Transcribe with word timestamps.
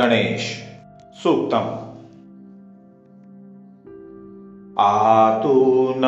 गणेश। 0.00 0.62
सूक्तम्। 1.22 1.76
आतु 4.78 5.94
न 5.96 6.04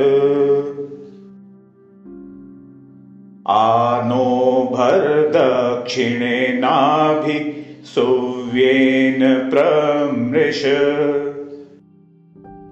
आनो 3.50 4.70
भरदक्षिणेनाभि 4.72 7.64
सुव्येन 7.84 9.50
प्रमृश। 9.50 10.62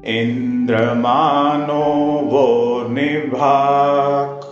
इन्द्रमानो 0.09 1.85
वो 2.33 2.89
निभाक् 2.89 4.45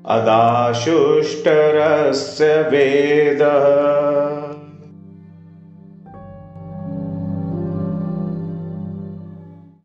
अदाशुष्टरस्य 0.07 2.63
वेदः 2.63 4.50